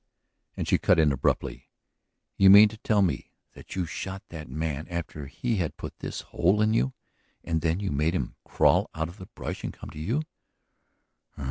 .""And," 0.57 0.67
she 0.67 0.79
cut 0.79 0.97
in 0.97 1.11
abruptly, 1.11 1.69
"you 2.35 2.49
mean 2.49 2.69
to 2.69 2.77
tell 2.77 3.03
me 3.03 3.33
that 3.53 3.75
you 3.75 3.85
shot 3.85 4.23
that 4.29 4.49
man 4.49 4.87
after 4.87 5.27
he 5.27 5.57
had 5.57 5.77
put 5.77 5.99
this 5.99 6.21
hole 6.21 6.59
in 6.59 6.73
you? 6.73 6.93
And 7.43 7.61
then 7.61 7.79
you 7.79 7.91
made 7.91 8.15
him 8.15 8.33
crawl 8.43 8.89
out 8.95 9.09
of 9.09 9.17
the 9.19 9.27
brush 9.35 9.63
and 9.63 9.71
come 9.71 9.91
to 9.91 9.99
you?" 9.99 10.23